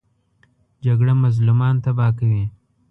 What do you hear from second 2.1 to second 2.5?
کوي